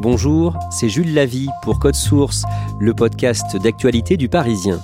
Bonjour, 0.00 0.56
c'est 0.70 0.88
Jules 0.88 1.12
Lavie 1.12 1.48
pour 1.62 1.80
Code 1.80 1.96
Source, 1.96 2.44
le 2.78 2.94
podcast 2.94 3.56
d'actualité 3.56 4.16
du 4.16 4.28
Parisien. 4.28 4.80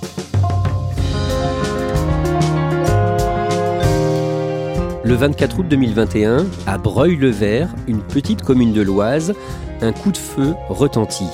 Le 5.05 5.13
24 5.13 5.59
août 5.59 5.67
2021, 5.69 6.45
à 6.67 6.77
Breuil-le-Vert, 6.77 7.73
une 7.87 8.03
petite 8.03 8.41
commune 8.41 8.73
de 8.73 8.81
l'Oise, 8.81 9.33
un 9.79 9.93
coup 9.93 10.11
de 10.11 10.17
feu 10.17 10.55
retentit. 10.67 11.31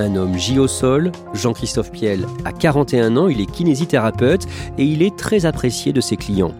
Un 0.00 0.14
homme 0.14 0.38
gît 0.38 0.60
au 0.60 0.68
sol, 0.68 1.10
Jean-Christophe 1.34 1.90
Piel 1.90 2.24
a 2.44 2.52
41 2.52 3.16
ans, 3.16 3.28
il 3.28 3.40
est 3.40 3.50
kinésithérapeute 3.50 4.46
et 4.78 4.84
il 4.84 5.02
est 5.02 5.16
très 5.16 5.44
apprécié 5.44 5.92
de 5.92 6.00
ses 6.00 6.16
clients. 6.16 6.54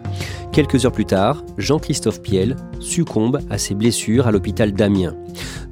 Quelques 0.53 0.85
heures 0.85 0.93
plus 0.93 1.05
tard, 1.05 1.45
Jean-Christophe 1.57 2.21
Piel 2.21 2.57
succombe 2.81 3.39
à 3.49 3.59
ses 3.59 3.77
blessures 3.77 4.27
à 4.27 4.33
l'hôpital 4.33 4.73
d'Amiens. 4.73 5.15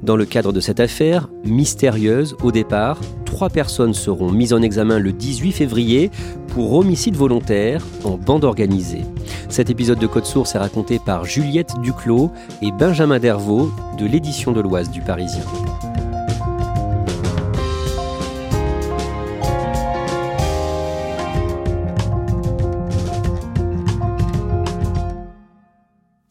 Dans 0.01 0.15
le 0.15 0.23
cadre 0.23 0.53
de 0.53 0.61
cette 0.61 0.79
affaire, 0.79 1.27
mystérieuse 1.43 2.37
au 2.41 2.53
départ, 2.53 3.01
trois 3.25 3.49
personnes 3.49 3.93
seront 3.93 4.31
mises 4.31 4.53
en 4.53 4.61
examen 4.61 4.97
le 4.97 5.11
18 5.11 5.51
février 5.51 6.09
pour 6.47 6.73
homicide 6.73 7.17
volontaire 7.17 7.83
en 8.05 8.17
bande 8.17 8.45
organisée. 8.45 9.01
Cet 9.49 9.69
épisode 9.69 9.99
de 9.99 10.07
Code 10.07 10.25
Source 10.25 10.55
est 10.55 10.59
raconté 10.59 10.99
par 10.99 11.25
Juliette 11.25 11.73
Duclos 11.81 12.31
et 12.61 12.71
Benjamin 12.71 13.19
Dervaux 13.19 13.71
de 13.97 14.05
l'édition 14.05 14.53
de 14.53 14.61
l'Oise 14.61 14.89
du 14.89 15.01
Parisien. 15.01 15.43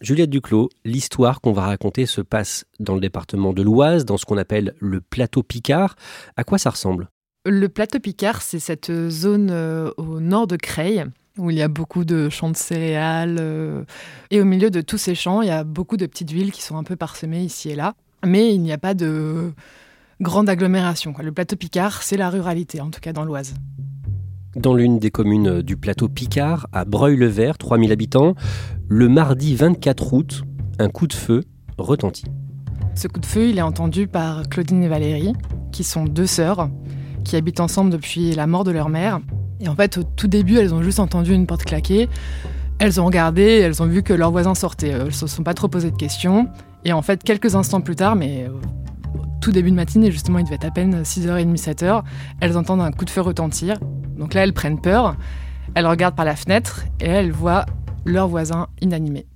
Juliette 0.06 0.30
Duclos, 0.30 0.68
l'histoire 0.84 1.40
qu'on 1.40 1.50
va 1.50 1.62
raconter 1.62 2.06
se 2.06 2.20
passe 2.20 2.64
dans 2.78 2.94
le 2.94 3.00
département 3.00 3.52
de 3.52 3.60
l'Oise, 3.60 4.04
dans 4.04 4.16
ce 4.16 4.24
qu'on 4.24 4.36
appelle 4.36 4.74
le 4.78 5.00
plateau 5.00 5.42
Picard. 5.42 5.96
À 6.36 6.44
quoi 6.44 6.58
ça 6.58 6.70
ressemble? 6.70 7.08
Le 7.44 7.68
plateau 7.68 7.98
Picard, 7.98 8.40
c'est 8.40 8.60
cette 8.60 8.92
zone 9.08 9.48
euh, 9.50 9.90
au 9.96 10.20
nord 10.20 10.46
de 10.46 10.54
Creil 10.54 11.06
où 11.38 11.50
il 11.50 11.56
y 11.56 11.62
a 11.62 11.66
beaucoup 11.66 12.04
de 12.04 12.28
champs 12.28 12.50
de 12.50 12.56
céréales. 12.56 13.38
euh, 13.40 13.82
et 14.30 14.40
au 14.40 14.44
milieu 14.44 14.70
de 14.70 14.80
tous 14.80 14.96
ces 14.96 15.16
champs, 15.16 15.42
il 15.42 15.48
y 15.48 15.50
a 15.50 15.64
beaucoup 15.64 15.96
de 15.96 16.06
petites 16.06 16.30
villes 16.30 16.52
qui 16.52 16.62
sont 16.62 16.76
un 16.76 16.84
peu 16.84 16.94
parsemées 16.94 17.42
ici 17.42 17.70
et 17.70 17.74
là. 17.74 17.94
Mais 18.24 18.54
il 18.54 18.62
n'y 18.62 18.72
a 18.72 18.78
pas 18.78 18.94
de 18.94 19.52
grande 20.20 20.48
agglomération. 20.48 21.12
Le 21.20 21.32
plateau 21.32 21.56
Picard, 21.56 22.04
c'est 22.04 22.16
la 22.16 22.30
ruralité, 22.30 22.80
en 22.80 22.92
tout 22.92 23.00
cas 23.00 23.12
dans 23.12 23.24
l'Oise. 23.24 23.54
Dans 24.56 24.72
l'une 24.72 24.98
des 24.98 25.10
communes 25.10 25.60
du 25.60 25.76
plateau 25.76 26.08
Picard, 26.08 26.66
à 26.72 26.86
Breuil-le-Vert, 26.86 27.58
3000 27.58 27.92
habitants, 27.92 28.34
le 28.88 29.06
mardi 29.06 29.54
24 29.54 30.14
août, 30.14 30.44
un 30.78 30.88
coup 30.88 31.06
de 31.06 31.12
feu 31.12 31.44
retentit. 31.76 32.24
Ce 32.94 33.06
coup 33.06 33.20
de 33.20 33.26
feu, 33.26 33.50
il 33.50 33.58
est 33.58 33.62
entendu 33.62 34.06
par 34.06 34.48
Claudine 34.48 34.82
et 34.82 34.88
Valérie, 34.88 35.34
qui 35.72 35.84
sont 35.84 36.06
deux 36.06 36.26
sœurs, 36.26 36.70
qui 37.22 37.36
habitent 37.36 37.60
ensemble 37.60 37.90
depuis 37.90 38.32
la 38.32 38.46
mort 38.46 38.64
de 38.64 38.70
leur 38.70 38.88
mère. 38.88 39.20
Et 39.60 39.68
en 39.68 39.76
fait, 39.76 39.98
au 39.98 40.04
tout 40.04 40.26
début, 40.26 40.56
elles 40.56 40.72
ont 40.72 40.82
juste 40.82 41.00
entendu 41.00 41.34
une 41.34 41.46
porte 41.46 41.64
claquer. 41.64 42.08
Elles 42.78 42.98
ont 42.98 43.04
regardé, 43.04 43.42
elles 43.42 43.82
ont 43.82 43.86
vu 43.86 44.02
que 44.02 44.14
leur 44.14 44.30
voisin 44.30 44.54
sortait. 44.54 44.88
Elles 44.88 45.14
se 45.14 45.26
sont 45.26 45.42
pas 45.42 45.54
trop 45.54 45.68
posé 45.68 45.90
de 45.90 45.96
questions. 45.96 46.48
Et 46.86 46.94
en 46.94 47.02
fait, 47.02 47.22
quelques 47.22 47.56
instants 47.56 47.82
plus 47.82 47.96
tard, 47.96 48.16
mais 48.16 48.48
au 48.48 48.60
tout 49.42 49.52
début 49.52 49.70
de 49.70 49.76
matinée, 49.76 50.10
justement, 50.10 50.38
il 50.38 50.44
devait 50.44 50.54
être 50.56 50.64
à 50.64 50.70
peine 50.70 51.02
6h30, 51.02 51.56
7h, 51.58 52.02
elles 52.40 52.56
entendent 52.56 52.80
un 52.80 52.90
coup 52.90 53.04
de 53.04 53.10
feu 53.10 53.20
retentir. 53.20 53.76
Donc 54.16 54.34
là, 54.34 54.42
elles 54.44 54.52
prennent 54.52 54.80
peur. 54.80 55.16
Elles 55.74 55.86
regardent 55.86 56.16
par 56.16 56.24
la 56.24 56.36
fenêtre 56.36 56.84
et 57.00 57.06
elles 57.06 57.32
voient 57.32 57.66
leur 58.04 58.28
voisin 58.28 58.68
inanimé. 58.80 59.26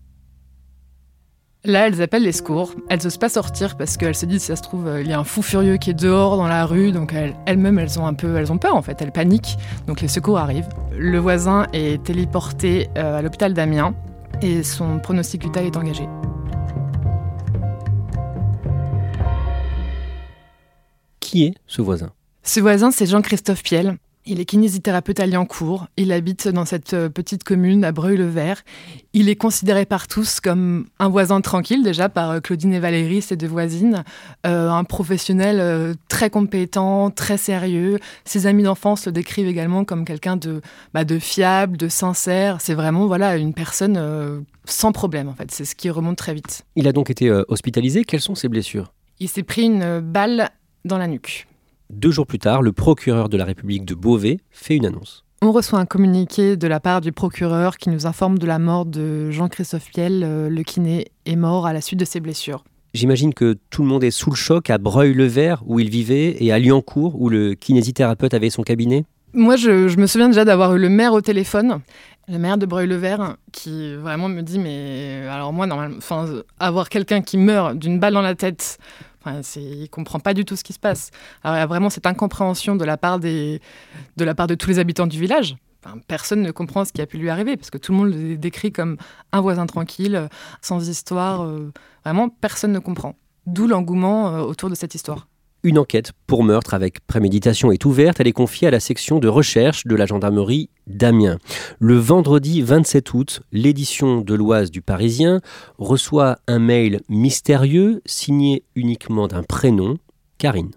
Là, 1.64 1.86
elles 1.88 2.00
appellent 2.00 2.22
les 2.22 2.32
secours. 2.32 2.72
Elles 2.88 3.00
n'osent 3.04 3.18
pas 3.18 3.28
sortir 3.28 3.76
parce 3.76 3.98
qu'elles 3.98 4.14
se 4.14 4.24
disent, 4.24 4.40
si 4.42 4.46
ça 4.46 4.56
se 4.56 4.62
trouve, 4.62 4.86
euh, 4.86 5.02
il 5.02 5.08
y 5.08 5.12
a 5.12 5.18
un 5.18 5.24
fou 5.24 5.42
furieux 5.42 5.76
qui 5.76 5.90
est 5.90 5.94
dehors 5.94 6.38
dans 6.38 6.46
la 6.48 6.64
rue. 6.64 6.90
Donc 6.92 7.12
elles- 7.12 7.34
elles-mêmes, 7.44 7.78
elles 7.78 7.98
ont 8.00 8.06
un 8.06 8.14
peu, 8.14 8.36
elles 8.36 8.50
ont 8.50 8.56
peur 8.56 8.74
en 8.74 8.80
fait. 8.80 9.02
Elles 9.02 9.12
paniquent. 9.12 9.58
Donc 9.86 10.00
les 10.00 10.08
secours 10.08 10.38
arrivent. 10.38 10.68
Le 10.96 11.18
voisin 11.18 11.66
est 11.74 12.02
téléporté 12.02 12.88
euh, 12.96 13.18
à 13.18 13.22
l'hôpital 13.22 13.52
d'Amiens 13.52 13.94
et 14.40 14.62
son 14.62 15.00
pronostic 15.00 15.42
vital 15.44 15.66
est 15.66 15.76
engagé. 15.76 16.08
Qui 21.20 21.44
est 21.44 21.54
ce 21.66 21.82
voisin? 21.82 22.10
Ce 22.42 22.60
voisin, 22.60 22.90
c'est 22.90 23.06
Jean-Christophe 23.06 23.62
Piel. 23.62 23.98
Il 24.26 24.38
est 24.38 24.44
kinésithérapeute 24.44 25.18
à 25.18 25.26
Liancourt. 25.26 25.86
Il 25.96 26.12
habite 26.12 26.46
dans 26.46 26.66
cette 26.66 26.92
euh, 26.92 27.08
petite 27.08 27.42
commune 27.42 27.84
à 27.84 27.92
Breuil-le-Vert. 27.92 28.62
Il 29.14 29.30
est 29.30 29.36
considéré 29.36 29.86
par 29.86 30.08
tous 30.08 30.40
comme 30.40 30.86
un 30.98 31.08
voisin 31.08 31.40
tranquille, 31.40 31.82
déjà 31.82 32.10
par 32.10 32.30
euh, 32.30 32.40
Claudine 32.40 32.74
et 32.74 32.80
Valérie, 32.80 33.22
ses 33.22 33.36
deux 33.36 33.46
voisines. 33.46 34.04
Euh, 34.46 34.68
un 34.68 34.84
professionnel 34.84 35.58
euh, 35.58 35.94
très 36.08 36.28
compétent, 36.28 37.10
très 37.10 37.38
sérieux. 37.38 37.98
Ses 38.26 38.46
amis 38.46 38.62
d'enfance 38.62 39.06
le 39.06 39.12
décrivent 39.12 39.48
également 39.48 39.84
comme 39.84 40.04
quelqu'un 40.04 40.36
de, 40.36 40.60
bah, 40.92 41.04
de 41.04 41.18
fiable, 41.18 41.78
de 41.78 41.88
sincère. 41.88 42.58
C'est 42.60 42.74
vraiment 42.74 43.06
voilà, 43.06 43.38
une 43.38 43.54
personne 43.54 43.96
euh, 43.96 44.40
sans 44.66 44.92
problème, 44.92 45.28
en 45.28 45.34
fait. 45.34 45.50
C'est 45.50 45.64
ce 45.64 45.74
qui 45.74 45.88
remonte 45.88 46.18
très 46.18 46.34
vite. 46.34 46.66
Il 46.76 46.86
a 46.86 46.92
donc 46.92 47.08
été 47.08 47.30
hospitalisé. 47.48 48.04
Quelles 48.04 48.20
sont 48.20 48.34
ses 48.34 48.48
blessures? 48.48 48.92
Il 49.18 49.28
s'est 49.28 49.42
pris 49.42 49.62
une 49.62 50.00
balle 50.00 50.50
dans 50.84 50.98
la 50.98 51.08
nuque. 51.08 51.46
Deux 51.90 52.12
jours 52.12 52.26
plus 52.26 52.38
tard, 52.38 52.62
le 52.62 52.70
procureur 52.70 53.28
de 53.28 53.36
la 53.36 53.44
République 53.44 53.84
de 53.84 53.96
Beauvais 53.96 54.38
fait 54.52 54.76
une 54.76 54.86
annonce. 54.86 55.24
On 55.42 55.50
reçoit 55.50 55.80
un 55.80 55.86
communiqué 55.86 56.56
de 56.56 56.68
la 56.68 56.78
part 56.78 57.00
du 57.00 57.10
procureur 57.10 57.78
qui 57.78 57.90
nous 57.90 58.06
informe 58.06 58.38
de 58.38 58.46
la 58.46 58.60
mort 58.60 58.86
de 58.86 59.32
Jean-Christophe 59.32 59.90
Piel. 59.90 60.22
Euh, 60.22 60.48
Le 60.48 60.62
kiné 60.62 61.08
est 61.26 61.34
mort 61.34 61.66
à 61.66 61.72
la 61.72 61.80
suite 61.80 61.98
de 61.98 62.04
ses 62.04 62.20
blessures. 62.20 62.62
J'imagine 62.94 63.34
que 63.34 63.58
tout 63.70 63.82
le 63.82 63.88
monde 63.88 64.04
est 64.04 64.12
sous 64.12 64.30
le 64.30 64.36
choc 64.36 64.70
à 64.70 64.78
Breuil-le-Vert, 64.78 65.64
où 65.66 65.80
il 65.80 65.90
vivait, 65.90 66.36
et 66.38 66.52
à 66.52 66.60
Liancourt, 66.60 67.20
où 67.20 67.28
le 67.28 67.54
kinésithérapeute 67.54 68.34
avait 68.34 68.50
son 68.50 68.62
cabinet. 68.62 69.04
Moi, 69.32 69.56
je, 69.56 69.88
je 69.88 69.96
me 69.96 70.06
souviens 70.06 70.28
déjà 70.28 70.44
d'avoir 70.44 70.74
eu 70.76 70.78
le 70.78 70.88
maire 70.88 71.12
au 71.12 71.20
téléphone, 71.20 71.80
le 72.28 72.38
maire 72.38 72.56
de 72.56 72.66
Breuil-le-Vert, 72.66 73.36
qui 73.50 73.94
vraiment 73.96 74.28
me 74.28 74.42
dit 74.42 74.60
Mais 74.60 75.26
alors, 75.28 75.52
moi, 75.52 75.66
normalement, 75.66 75.98
avoir 76.60 76.88
quelqu'un 76.88 77.20
qui 77.20 77.36
meurt 77.36 77.76
d'une 77.76 77.98
balle 77.98 78.14
dans 78.14 78.22
la 78.22 78.36
tête, 78.36 78.78
enfin, 79.24 79.40
il 79.56 79.88
comprend 79.88 80.20
pas 80.20 80.34
du 80.34 80.44
tout 80.44 80.56
ce 80.56 80.64
qui 80.64 80.72
se 80.72 80.78
passe. 80.78 81.10
Alors, 81.42 81.56
il 81.56 81.60
y 81.60 81.62
a 81.62 81.66
vraiment 81.66 81.90
cette 81.90 82.06
incompréhension 82.06 82.76
de 82.76 82.84
la 82.84 82.96
part, 82.96 83.18
des, 83.18 83.60
de, 84.16 84.24
la 84.24 84.34
part 84.34 84.46
de 84.46 84.54
tous 84.54 84.68
les 84.68 84.78
habitants 84.78 85.06
du 85.06 85.18
village. 85.18 85.56
Enfin, 85.84 85.98
personne 86.08 86.42
ne 86.42 86.50
comprend 86.50 86.84
ce 86.84 86.92
qui 86.92 87.00
a 87.00 87.06
pu 87.06 87.16
lui 87.16 87.30
arriver, 87.30 87.56
parce 87.56 87.70
que 87.70 87.78
tout 87.78 87.92
le 87.92 87.98
monde 87.98 88.12
le 88.12 88.36
décrit 88.36 88.72
comme 88.72 88.96
un 89.32 89.40
voisin 89.40 89.66
tranquille, 89.66 90.28
sans 90.60 90.88
histoire. 90.88 91.42
euh, 91.42 91.72
vraiment, 92.04 92.28
personne 92.28 92.72
ne 92.72 92.78
comprend. 92.78 93.16
D'où 93.46 93.66
l'engouement 93.66 94.28
euh, 94.28 94.40
autour 94.40 94.68
de 94.68 94.74
cette 94.74 94.94
histoire. 94.94 95.26
Une 95.62 95.78
enquête 95.78 96.12
pour 96.26 96.42
meurtre 96.42 96.72
avec 96.72 97.06
préméditation 97.06 97.70
est 97.70 97.84
ouverte. 97.84 98.18
Elle 98.18 98.28
est 98.28 98.32
confiée 98.32 98.68
à 98.68 98.70
la 98.70 98.80
section 98.80 99.18
de 99.18 99.28
recherche 99.28 99.86
de 99.86 99.94
la 99.94 100.06
gendarmerie 100.06 100.70
d'Amiens. 100.86 101.38
Le 101.78 101.96
vendredi 101.96 102.62
27 102.62 103.12
août, 103.12 103.42
l'édition 103.52 104.22
de 104.22 104.34
l'Oise 104.34 104.70
du 104.70 104.80
Parisien 104.80 105.42
reçoit 105.76 106.38
un 106.46 106.58
mail 106.58 107.00
mystérieux 107.10 108.00
signé 108.06 108.64
uniquement 108.74 109.28
d'un 109.28 109.42
prénom, 109.42 109.98
Karine. 110.38 110.70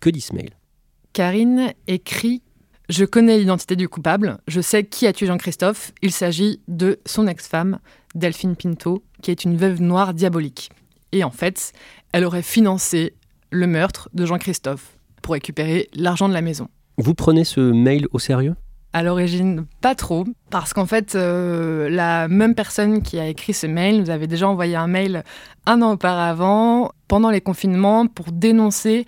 Que 0.00 0.08
dit 0.08 0.22
ce 0.22 0.34
mail? 0.34 0.52
Karine 1.12 1.74
écrit 1.86 2.40
Je 2.88 3.04
connais 3.04 3.38
l'identité 3.38 3.76
du 3.76 3.90
coupable, 3.90 4.38
je 4.48 4.62
sais 4.62 4.84
qui 4.84 5.06
a 5.06 5.12
tué 5.12 5.26
Jean-Christophe. 5.26 5.92
Il 6.00 6.12
s'agit 6.12 6.62
de 6.66 6.98
son 7.04 7.26
ex-femme, 7.26 7.78
Delphine 8.14 8.56
Pinto, 8.56 9.04
qui 9.20 9.30
est 9.30 9.44
une 9.44 9.58
veuve 9.58 9.82
noire 9.82 10.14
diabolique. 10.14 10.70
Et 11.12 11.24
en 11.24 11.30
fait, 11.30 11.72
elle 12.12 12.24
aurait 12.24 12.42
financé 12.42 13.12
le 13.54 13.66
meurtre 13.66 14.08
de 14.12 14.26
Jean-Christophe 14.26 14.98
pour 15.22 15.34
récupérer 15.34 15.88
l'argent 15.94 16.28
de 16.28 16.34
la 16.34 16.42
maison. 16.42 16.68
Vous 16.98 17.14
prenez 17.14 17.44
ce 17.44 17.60
mail 17.60 18.06
au 18.12 18.18
sérieux? 18.18 18.54
À 18.92 19.02
l'origine, 19.02 19.66
pas 19.80 19.94
trop, 19.94 20.24
parce 20.50 20.72
qu'en 20.72 20.86
fait, 20.86 21.14
euh, 21.14 21.88
la 21.88 22.28
même 22.28 22.54
personne 22.54 23.02
qui 23.02 23.18
a 23.18 23.26
écrit 23.26 23.52
ce 23.52 23.66
mail 23.66 24.00
nous 24.00 24.10
avait 24.10 24.28
déjà 24.28 24.48
envoyé 24.48 24.76
un 24.76 24.86
mail 24.86 25.24
un 25.66 25.82
an 25.82 25.92
auparavant, 25.92 26.92
pendant 27.08 27.30
les 27.30 27.40
confinements, 27.40 28.06
pour 28.06 28.30
dénoncer 28.30 29.06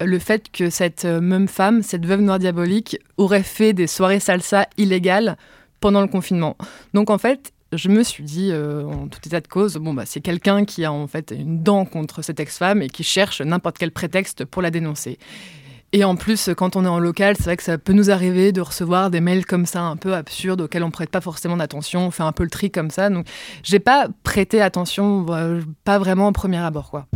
le 0.00 0.18
fait 0.18 0.50
que 0.50 0.70
cette 0.70 1.04
même 1.04 1.46
femme, 1.46 1.82
cette 1.82 2.04
veuve 2.04 2.20
noire 2.20 2.40
diabolique, 2.40 2.98
aurait 3.16 3.44
fait 3.44 3.72
des 3.72 3.86
soirées 3.86 4.18
salsa 4.18 4.66
illégales 4.76 5.36
pendant 5.78 6.00
le 6.00 6.08
confinement. 6.08 6.56
Donc 6.94 7.10
en 7.10 7.18
fait, 7.18 7.52
je 7.72 7.88
me 7.88 8.02
suis 8.02 8.24
dit, 8.24 8.50
euh, 8.50 8.84
en 8.84 9.08
tout 9.08 9.20
état 9.26 9.40
de 9.40 9.48
cause, 9.48 9.76
bon, 9.76 9.94
bah, 9.94 10.04
c'est 10.06 10.20
quelqu'un 10.20 10.64
qui 10.64 10.84
a 10.84 10.92
en 10.92 11.06
fait 11.06 11.32
une 11.36 11.62
dent 11.62 11.84
contre 11.84 12.22
cette 12.22 12.40
ex-femme 12.40 12.82
et 12.82 12.88
qui 12.88 13.02
cherche 13.02 13.40
n'importe 13.40 13.78
quel 13.78 13.90
prétexte 13.90 14.44
pour 14.44 14.62
la 14.62 14.70
dénoncer. 14.70 15.18
Et 15.94 16.04
en 16.04 16.16
plus, 16.16 16.50
quand 16.56 16.76
on 16.76 16.84
est 16.84 16.88
en 16.88 16.98
local, 16.98 17.36
c'est 17.36 17.44
vrai 17.44 17.56
que 17.56 17.62
ça 17.62 17.76
peut 17.76 17.92
nous 17.92 18.10
arriver 18.10 18.52
de 18.52 18.62
recevoir 18.62 19.10
des 19.10 19.20
mails 19.20 19.44
comme 19.44 19.66
ça, 19.66 19.82
un 19.82 19.96
peu 19.96 20.14
absurdes, 20.14 20.62
auxquels 20.62 20.84
on 20.84 20.90
prête 20.90 21.10
pas 21.10 21.20
forcément 21.20 21.58
d'attention. 21.58 22.06
On 22.06 22.10
fait 22.10 22.22
un 22.22 22.32
peu 22.32 22.44
le 22.44 22.50
tri 22.50 22.70
comme 22.70 22.90
ça. 22.90 23.10
Donc, 23.10 23.26
j'ai 23.62 23.78
pas 23.78 24.08
prêté 24.22 24.62
attention, 24.62 25.26
pas 25.84 25.98
vraiment 25.98 26.28
au 26.28 26.32
premier 26.32 26.58
abord, 26.58 26.90
quoi. 26.90 27.06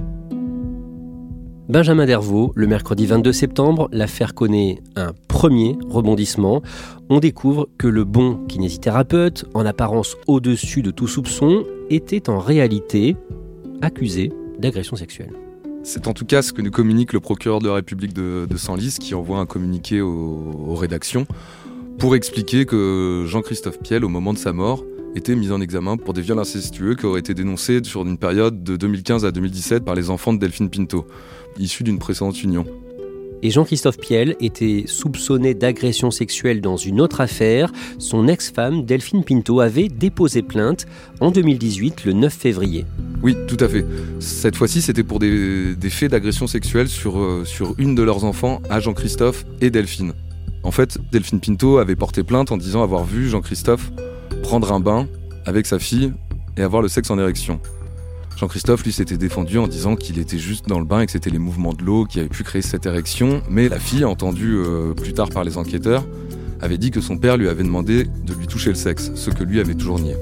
Benjamin 1.68 2.06
Dervaux, 2.06 2.52
le 2.54 2.68
mercredi 2.68 3.06
22 3.06 3.32
septembre, 3.32 3.88
l'affaire 3.90 4.34
connaît 4.34 4.80
un 4.94 5.12
premier 5.26 5.76
rebondissement. 5.88 6.62
On 7.08 7.18
découvre 7.18 7.68
que 7.76 7.88
le 7.88 8.04
bon 8.04 8.36
kinésithérapeute, 8.46 9.46
en 9.52 9.66
apparence 9.66 10.16
au-dessus 10.28 10.82
de 10.82 10.92
tout 10.92 11.08
soupçon, 11.08 11.64
était 11.90 12.30
en 12.30 12.38
réalité 12.38 13.16
accusé 13.82 14.30
d'agression 14.60 14.94
sexuelle. 14.94 15.32
C'est 15.82 16.06
en 16.06 16.12
tout 16.12 16.24
cas 16.24 16.42
ce 16.42 16.52
que 16.52 16.62
nous 16.62 16.70
communique 16.70 17.12
le 17.12 17.18
procureur 17.18 17.58
de 17.58 17.66
la 17.66 17.74
République 17.74 18.12
de, 18.12 18.46
Senlis 18.56 18.98
qui 19.00 19.16
envoie 19.16 19.38
un 19.38 19.46
communiqué 19.46 20.00
aux, 20.00 20.74
rédactions 20.76 21.26
pour 21.98 22.14
expliquer 22.14 22.64
que 22.64 23.24
Jean-Christophe 23.26 23.80
Piel, 23.80 24.04
au 24.04 24.08
moment 24.08 24.32
de 24.32 24.38
sa 24.38 24.52
mort, 24.52 24.84
était 25.16 25.34
mis 25.34 25.50
en 25.50 25.60
examen 25.60 25.96
pour 25.96 26.12
des 26.12 26.20
viols 26.20 26.38
incestueux 26.38 26.94
qui 26.94 27.06
auraient 27.06 27.20
été 27.20 27.34
dénoncés 27.34 27.80
sur 27.82 28.02
une 28.02 28.18
période 28.18 28.62
de 28.62 28.76
2015 28.76 29.24
à 29.24 29.30
2017 29.32 29.84
par 29.84 29.94
les 29.94 30.10
enfants 30.10 30.32
de 30.32 30.38
Delphine 30.38 30.68
Pinto, 30.68 31.06
issus 31.58 31.84
d'une 31.84 31.98
précédente 31.98 32.42
union. 32.42 32.64
Et 33.42 33.50
Jean-Christophe 33.50 33.98
Piel 33.98 34.34
était 34.40 34.84
soupçonné 34.86 35.54
d'agression 35.54 36.10
sexuelle 36.10 36.60
dans 36.60 36.76
une 36.76 37.00
autre 37.00 37.20
affaire. 37.20 37.70
Son 37.98 38.28
ex-femme, 38.28 38.84
Delphine 38.84 39.24
Pinto, 39.24 39.60
avait 39.60 39.88
déposé 39.88 40.42
plainte 40.42 40.86
en 41.20 41.30
2018, 41.30 42.06
le 42.06 42.12
9 42.14 42.32
février. 42.32 42.86
Oui, 43.22 43.36
tout 43.46 43.58
à 43.60 43.68
fait. 43.68 43.84
Cette 44.20 44.56
fois-ci, 44.56 44.80
c'était 44.80 45.02
pour 45.02 45.18
des, 45.18 45.76
faits 45.90 46.10
d'agression 46.10 46.46
sexuelle 46.46 46.88
sur, 46.88 47.18
euh, 47.18 47.44
sur 47.44 47.74
une 47.78 47.94
de 47.94 48.02
leurs 48.02 48.24
enfants, 48.24 48.62
à 48.70 48.80
Jean-Christophe 48.80 49.44
et 49.60 49.70
Delphine. 49.70 50.14
En 50.62 50.70
fait, 50.70 50.98
Delphine 51.12 51.40
Pinto 51.40 51.78
avait 51.78 51.94
porté 51.94 52.24
plainte 52.24 52.50
en 52.50 52.56
disant 52.56 52.82
avoir 52.82 53.04
vu 53.04 53.28
Jean-Christophe 53.28 53.92
prendre 54.42 54.72
un 54.72 54.80
bain 54.80 55.06
avec 55.44 55.66
sa 55.66 55.78
fille 55.78 56.12
et 56.56 56.62
avoir 56.62 56.82
le 56.82 56.88
sexe 56.88 57.10
en 57.10 57.18
érection. 57.18 57.60
Jean-Christophe, 58.36 58.84
lui, 58.84 58.92
s'était 58.92 59.16
défendu 59.16 59.56
en 59.56 59.66
disant 59.66 59.96
qu'il 59.96 60.18
était 60.18 60.36
juste 60.36 60.68
dans 60.68 60.78
le 60.78 60.84
bain 60.84 61.00
et 61.00 61.06
que 61.06 61.12
c'était 61.12 61.30
les 61.30 61.38
mouvements 61.38 61.72
de 61.72 61.82
l'eau 61.82 62.04
qui 62.04 62.20
avaient 62.20 62.28
pu 62.28 62.42
créer 62.42 62.60
cette 62.60 62.84
érection. 62.84 63.42
Mais 63.48 63.70
la 63.70 63.80
fille, 63.80 64.04
entendue 64.04 64.56
euh, 64.58 64.92
plus 64.92 65.14
tard 65.14 65.30
par 65.30 65.42
les 65.42 65.56
enquêteurs, 65.56 66.04
avait 66.60 66.76
dit 66.76 66.90
que 66.90 67.00
son 67.00 67.16
père 67.16 67.38
lui 67.38 67.48
avait 67.48 67.62
demandé 67.62 68.04
de 68.04 68.34
lui 68.34 68.46
toucher 68.46 68.68
le 68.68 68.74
sexe, 68.74 69.10
ce 69.14 69.30
que 69.30 69.42
lui 69.42 69.58
avait 69.58 69.74
toujours 69.74 69.98
nié. 69.98 70.16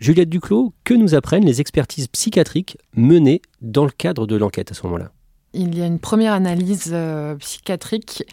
Juliette 0.00 0.28
Duclos, 0.28 0.74
que 0.82 0.94
nous 0.94 1.14
apprennent 1.14 1.46
les 1.46 1.60
expertises 1.60 2.08
psychiatriques 2.08 2.76
menées 2.96 3.40
dans 3.62 3.84
le 3.84 3.92
cadre 3.92 4.26
de 4.26 4.34
l'enquête 4.34 4.72
à 4.72 4.74
ce 4.74 4.84
moment-là? 4.86 5.12
Il 5.54 5.78
y 5.78 5.82
a 5.82 5.86
une 5.86 6.00
première 6.00 6.32
analyse 6.32 6.90
euh, 6.92 7.36
psychiatrique 7.36 8.24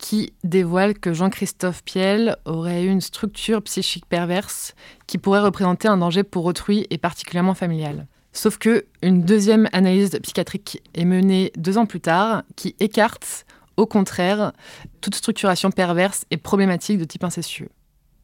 qui 0.00 0.32
dévoile 0.42 0.98
que 0.98 1.12
Jean-Christophe 1.12 1.84
Piel 1.84 2.36
aurait 2.46 2.84
eu 2.84 2.88
une 2.88 3.02
structure 3.02 3.62
psychique 3.62 4.06
perverse 4.06 4.74
qui 5.06 5.18
pourrait 5.18 5.40
représenter 5.40 5.88
un 5.88 5.98
danger 5.98 6.24
pour 6.24 6.46
autrui 6.46 6.86
et 6.90 6.98
particulièrement 6.98 7.54
familial. 7.54 8.06
Sauf 8.32 8.58
que 8.58 8.86
une 9.02 9.22
deuxième 9.22 9.68
analyse 9.72 10.18
psychiatrique 10.22 10.82
est 10.94 11.04
menée 11.04 11.52
deux 11.56 11.78
ans 11.78 11.86
plus 11.86 12.00
tard 12.00 12.44
qui 12.56 12.74
écarte, 12.80 13.44
au 13.76 13.86
contraire, 13.86 14.52
toute 15.00 15.14
structuration 15.14 15.70
perverse 15.70 16.24
et 16.30 16.36
problématique 16.36 16.98
de 16.98 17.04
type 17.04 17.24
incestueux. 17.24 17.68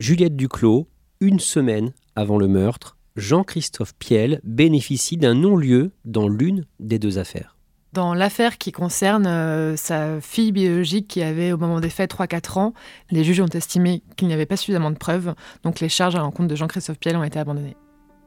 Juliette 0.00 0.36
Duclos, 0.36 0.88
une 1.20 1.40
semaine 1.40 1.92
avant 2.14 2.38
le 2.38 2.48
meurtre, 2.48 2.96
Jean-Christophe 3.16 3.94
Piel 3.98 4.40
bénéficie 4.44 5.16
d'un 5.16 5.34
non-lieu 5.34 5.92
dans 6.04 6.28
l'une 6.28 6.64
des 6.80 6.98
deux 6.98 7.18
affaires. 7.18 7.55
Dans 7.96 8.12
l'affaire 8.12 8.58
qui 8.58 8.72
concerne 8.72 9.26
euh, 9.26 9.74
sa 9.74 10.20
fille 10.20 10.52
biologique 10.52 11.08
qui 11.08 11.22
avait 11.22 11.52
au 11.52 11.56
moment 11.56 11.80
des 11.80 11.88
faits 11.88 12.14
3-4 12.14 12.58
ans, 12.58 12.74
les 13.10 13.24
juges 13.24 13.40
ont 13.40 13.46
estimé 13.46 14.02
qu'il 14.16 14.28
n'y 14.28 14.34
avait 14.34 14.44
pas 14.44 14.58
suffisamment 14.58 14.90
de 14.90 14.98
preuves, 14.98 15.32
donc 15.62 15.80
les 15.80 15.88
charges 15.88 16.14
à 16.14 16.18
l'encontre 16.18 16.48
de 16.48 16.54
Jean-Christophe 16.56 16.98
Piel 16.98 17.16
ont 17.16 17.24
été 17.24 17.38
abandonnées. 17.38 17.74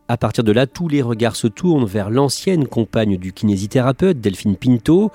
À 0.08 0.18
partir 0.18 0.44
de 0.44 0.52
là, 0.52 0.66
tous 0.66 0.88
les 0.88 1.04
regards 1.04 1.36
se 1.36 1.46
tournent 1.46 1.86
vers 1.86 2.10
l'ancienne 2.10 2.66
compagne 2.66 3.18
du 3.18 3.32
kinésithérapeute, 3.32 4.20
Delphine 4.20 4.56
Pinto. 4.56 5.12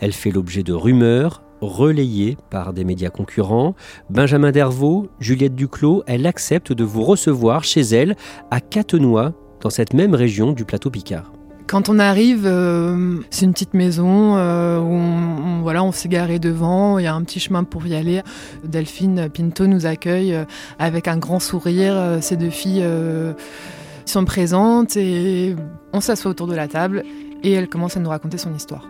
Elle 0.00 0.14
fait 0.14 0.30
l'objet 0.30 0.62
de 0.62 0.72
rumeurs 0.72 1.42
relayées 1.60 2.38
par 2.48 2.72
des 2.72 2.84
médias 2.84 3.10
concurrents. 3.10 3.74
Benjamin 4.08 4.52
Dervaux, 4.52 5.10
Juliette 5.20 5.54
Duclos, 5.54 6.02
elle 6.06 6.26
accepte 6.26 6.72
de 6.72 6.84
vous 6.84 7.04
recevoir 7.04 7.62
chez 7.62 7.82
elle 7.82 8.16
à 8.50 8.62
Catenois, 8.62 9.34
dans 9.60 9.68
cette 9.68 9.92
même 9.92 10.14
région 10.14 10.52
du 10.52 10.64
plateau 10.64 10.88
Picard. 10.88 11.30
Quand 11.68 11.90
on 11.90 11.98
arrive, 11.98 12.46
euh, 12.46 13.18
c'est 13.28 13.44
une 13.44 13.52
petite 13.52 13.74
maison 13.74 14.38
euh, 14.38 14.78
où 14.78 14.90
on, 14.90 15.60
voilà, 15.60 15.84
on 15.84 15.92
s'est 15.92 16.08
garé 16.08 16.38
devant, 16.38 16.98
il 16.98 17.04
y 17.04 17.06
a 17.06 17.14
un 17.14 17.22
petit 17.22 17.40
chemin 17.40 17.62
pour 17.62 17.86
y 17.86 17.94
aller. 17.94 18.22
Delphine 18.64 19.28
Pinto 19.28 19.66
nous 19.66 19.84
accueille 19.84 20.34
euh, 20.34 20.44
avec 20.78 21.08
un 21.08 21.18
grand 21.18 21.40
sourire. 21.40 22.18
Ces 22.22 22.38
deux 22.38 22.48
filles 22.48 22.84
sont 24.06 24.24
présentes 24.24 24.96
et 24.96 25.54
on 25.92 26.00
s'assoit 26.00 26.30
autour 26.30 26.46
de 26.46 26.54
la 26.54 26.68
table 26.68 27.02
et 27.42 27.52
elle 27.52 27.68
commence 27.68 27.98
à 27.98 28.00
nous 28.00 28.08
raconter 28.08 28.38
son 28.38 28.54
histoire. 28.54 28.88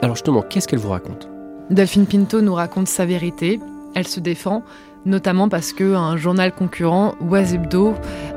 Alors 0.00 0.14
justement, 0.14 0.42
qu'est-ce 0.42 0.68
qu'elle 0.68 0.78
vous 0.78 0.90
raconte? 0.90 1.28
Delphine 1.68 2.06
Pinto 2.06 2.42
nous 2.42 2.54
raconte 2.54 2.86
sa 2.86 3.06
vérité. 3.06 3.58
Elle 3.96 4.06
se 4.06 4.20
défend, 4.20 4.62
notamment 5.04 5.48
parce 5.48 5.72
qu'un 5.72 6.16
journal 6.16 6.52
concurrent, 6.52 7.14
Oisebdo, 7.20 7.94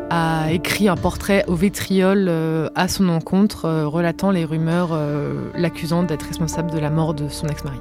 a 0.09 0.51
écrit 0.51 0.87
un 0.87 0.95
portrait 0.95 1.43
au 1.47 1.55
vitriol 1.55 2.27
euh, 2.27 2.69
à 2.75 2.87
son 2.87 3.09
encontre, 3.09 3.65
euh, 3.65 3.87
relatant 3.87 4.31
les 4.31 4.45
rumeurs 4.45 4.89
euh, 4.91 5.49
l'accusant 5.55 6.03
d'être 6.03 6.23
responsable 6.23 6.71
de 6.71 6.79
la 6.79 6.89
mort 6.89 7.13
de 7.13 7.27
son 7.29 7.47
ex-mari. 7.47 7.79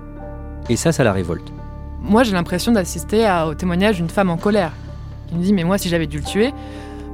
Et 0.70 0.76
ça, 0.76 0.92
ça 0.92 1.04
la 1.04 1.12
révolte 1.12 1.52
Moi, 2.00 2.22
j'ai 2.22 2.32
l'impression 2.32 2.72
d'assister 2.72 3.28
au 3.46 3.54
témoignage 3.54 3.96
d'une 3.96 4.08
femme 4.08 4.30
en 4.30 4.36
colère. 4.36 4.72
qui 5.28 5.34
me 5.34 5.42
dit, 5.42 5.52
mais 5.52 5.64
moi, 5.64 5.76
si 5.76 5.88
j'avais 5.88 6.06
dû 6.06 6.18
le 6.18 6.24
tuer, 6.24 6.52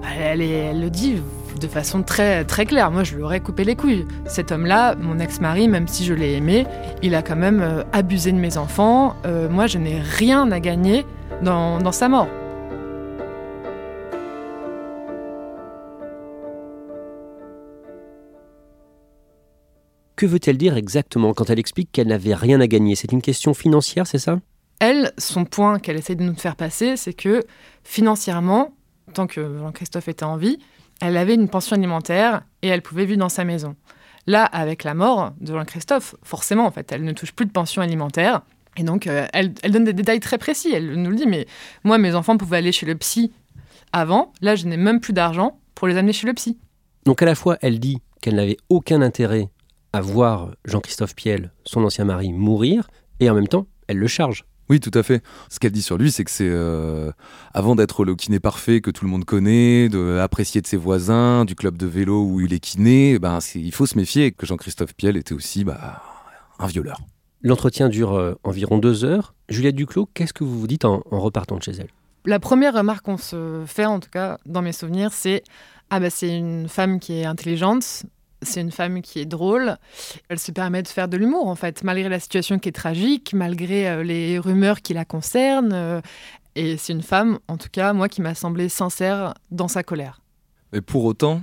bah, 0.02 0.08
elle, 0.20 0.40
elle, 0.40 0.80
le 0.80 0.90
dit 0.90 1.16
de 1.60 1.66
façon 1.66 2.02
très, 2.04 2.44
très 2.44 2.66
claire. 2.66 2.92
Moi, 2.92 3.02
je 3.02 3.16
lui 3.16 3.22
aurais 3.24 3.40
coupé 3.40 3.64
les 3.64 3.74
couilles. 3.74 4.06
Cet 4.26 4.52
homme-là, 4.52 4.94
mon 4.94 5.18
ex-mari, 5.18 5.66
même 5.66 5.88
si 5.88 6.04
je 6.04 6.14
l'ai 6.14 6.34
aimé, 6.34 6.66
il 7.02 7.16
a 7.16 7.22
quand 7.22 7.34
même 7.34 7.82
abusé 7.92 8.30
de 8.30 8.38
mes 8.38 8.56
enfants. 8.58 9.16
moi, 9.50 9.66
je 9.66 9.78
n'ai 9.78 10.00
rien 10.00 10.52
à 10.52 10.60
gagner 10.60 11.04
dans 11.42 11.92
sa 11.92 12.08
mort. 12.08 12.28
Que 20.16 20.26
veut-elle 20.26 20.58
dire 20.58 20.76
exactement 20.76 21.32
quand 21.32 21.48
elle 21.48 21.60
explique 21.60 21.92
qu'elle 21.92 22.08
n'avait 22.08 22.34
rien 22.34 22.60
à 22.60 22.66
gagner? 22.66 22.96
C'est 22.96 23.12
une 23.12 23.22
question 23.22 23.54
financière, 23.54 24.06
c'est 24.06 24.18
ça? 24.18 24.40
Elle, 24.80 25.12
son 25.16 25.44
point 25.44 25.78
qu'elle 25.78 25.96
essaie 25.96 26.16
de 26.16 26.24
nous 26.24 26.34
faire 26.34 26.56
passer, 26.56 26.96
c'est 26.96 27.12
que 27.12 27.44
financièrement, 27.84 28.74
tant 29.14 29.28
que 29.28 29.58
Jean-Christophe 29.58 30.08
était 30.08 30.24
en 30.24 30.36
vie, 30.36 30.58
elle 31.00 31.16
avait 31.16 31.34
une 31.34 31.48
pension 31.48 31.76
alimentaire 31.76 32.42
et 32.62 32.68
elle 32.68 32.82
pouvait 32.82 33.04
vivre 33.04 33.20
dans 33.20 33.28
sa 33.28 33.44
maison. 33.44 33.76
Là, 34.26 34.44
avec 34.44 34.82
la 34.82 34.94
mort 34.94 35.34
de 35.40 35.52
Jean-Christophe, 35.52 36.16
forcément, 36.24 36.66
en 36.66 36.72
fait, 36.72 36.90
elle 36.90 37.04
ne 37.04 37.12
touche 37.12 37.32
plus 37.32 37.46
de 37.46 37.52
pension 37.52 37.80
alimentaire. 37.80 38.42
Et 38.76 38.82
donc, 38.82 39.06
euh, 39.06 39.26
elle, 39.32 39.54
elle, 39.62 39.72
donne 39.72 39.84
des 39.84 39.92
détails 39.92 40.20
très 40.20 40.38
précis. 40.38 40.72
Elle 40.72 40.94
nous 40.94 41.10
le 41.10 41.16
dit, 41.16 41.26
mais 41.26 41.46
moi, 41.84 41.98
mes 41.98 42.14
enfants 42.14 42.36
pouvaient 42.36 42.58
aller 42.58 42.72
chez 42.72 42.86
le 42.86 42.94
psy 42.94 43.32
avant. 43.92 44.32
Là, 44.40 44.54
je 44.54 44.66
n'ai 44.66 44.76
même 44.76 45.00
plus 45.00 45.12
d'argent 45.12 45.58
pour 45.74 45.88
les 45.88 45.96
amener 45.96 46.12
chez 46.12 46.26
le 46.26 46.34
psy. 46.34 46.58
Donc, 47.04 47.22
à 47.22 47.26
la 47.26 47.34
fois, 47.34 47.58
elle 47.60 47.80
dit 47.80 47.98
qu'elle 48.20 48.36
n'avait 48.36 48.58
aucun 48.68 49.02
intérêt 49.02 49.48
à 49.92 50.00
voir 50.00 50.50
Jean-Christophe 50.64 51.14
Piel, 51.14 51.52
son 51.64 51.82
ancien 51.82 52.04
mari, 52.04 52.32
mourir, 52.32 52.88
et 53.20 53.30
en 53.30 53.34
même 53.34 53.48
temps, 53.48 53.66
elle 53.86 53.98
le 53.98 54.06
charge. 54.06 54.44
Oui, 54.68 54.80
tout 54.80 54.90
à 54.92 55.02
fait. 55.02 55.22
Ce 55.48 55.58
qu'elle 55.58 55.72
dit 55.72 55.82
sur 55.82 55.96
lui, 55.96 56.12
c'est 56.12 56.24
que 56.24 56.30
c'est 56.30 56.48
euh, 56.48 57.10
avant 57.54 57.74
d'être 57.74 58.04
le 58.04 58.14
kiné 58.14 58.38
parfait 58.38 58.82
que 58.82 58.90
tout 58.90 59.04
le 59.06 59.10
monde 59.10 59.24
connaît, 59.24 59.88
de 59.88 60.18
apprécier 60.18 60.60
de 60.60 60.66
ses 60.66 60.76
voisins, 60.76 61.46
du 61.46 61.54
club 61.54 61.78
de 61.78 61.86
vélo 61.86 62.22
où 62.22 62.40
il 62.40 62.52
est 62.52 62.60
kiné, 62.60 63.18
ben 63.18 63.38
il 63.54 63.72
faut 63.72 63.86
se 63.86 63.96
méfier 63.96 64.32
que 64.32 64.44
Jean-Christophe 64.44 64.94
Piel 64.94 65.16
était 65.16 65.34
aussi 65.34 65.64
bah, 65.64 66.02
un 66.58 66.66
violeur. 66.66 67.00
L'entretien 67.42 67.88
dure 67.88 68.14
euh, 68.14 68.34
environ 68.44 68.78
deux 68.78 69.04
heures. 69.04 69.34
Juliette 69.48 69.76
Duclos, 69.76 70.08
qu'est-ce 70.14 70.32
que 70.32 70.44
vous 70.44 70.58
vous 70.58 70.66
dites 70.66 70.84
en, 70.84 71.02
en 71.10 71.20
repartant 71.20 71.56
de 71.56 71.62
chez 71.62 71.72
elle? 71.72 71.88
La 72.24 72.40
première 72.40 72.74
remarque 72.74 73.04
qu'on 73.04 73.16
se 73.16 73.62
fait, 73.66 73.86
en 73.86 74.00
tout 74.00 74.10
cas 74.10 74.38
dans 74.44 74.60
mes 74.62 74.72
souvenirs, 74.72 75.12
c'est 75.12 75.44
ah 75.90 76.00
bah 76.00 76.10
c'est 76.10 76.36
une 76.36 76.68
femme 76.68 77.00
qui 77.00 77.14
est 77.14 77.24
intelligente, 77.24 78.04
c'est 78.42 78.60
une 78.60 78.70
femme 78.70 79.00
qui 79.02 79.20
est 79.20 79.24
drôle. 79.24 79.76
Elle 80.28 80.38
se 80.38 80.52
permet 80.52 80.82
de 80.82 80.88
faire 80.88 81.08
de 81.08 81.16
l'humour, 81.16 81.46
en 81.46 81.54
fait, 81.54 81.82
malgré 81.84 82.08
la 82.08 82.20
situation 82.20 82.58
qui 82.58 82.68
est 82.68 82.72
tragique, 82.72 83.32
malgré 83.34 83.88
euh, 83.88 84.02
les 84.02 84.38
rumeurs 84.38 84.82
qui 84.82 84.94
la 84.94 85.04
concernent. 85.04 85.72
euh, 85.72 86.00
et 86.54 86.76
c'est 86.76 86.92
une 86.92 87.02
femme, 87.02 87.38
en 87.46 87.56
tout 87.56 87.68
cas, 87.70 87.92
moi, 87.92 88.08
qui 88.08 88.20
m'a 88.20 88.34
semblé 88.34 88.68
sincère 88.68 89.34
dans 89.50 89.68
sa 89.68 89.82
colère. 89.82 90.20
Mais 90.72 90.80
pour 90.80 91.04
autant, 91.04 91.42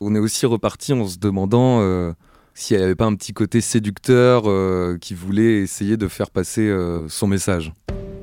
on 0.00 0.14
est 0.14 0.18
aussi 0.18 0.44
reparti 0.44 0.92
en 0.92 1.06
se 1.06 1.18
demandant 1.18 1.80
euh, 1.80 2.12
si 2.56 2.74
elle 2.74 2.82
avait 2.82 2.94
pas 2.94 3.04
un 3.04 3.14
petit 3.14 3.34
côté 3.34 3.60
séducteur 3.60 4.44
euh, 4.46 4.96
qui 4.98 5.14
voulait 5.14 5.58
essayer 5.58 5.96
de 5.96 6.08
faire 6.08 6.30
passer 6.30 6.62
euh, 6.62 7.06
son 7.08 7.26
message. 7.26 7.72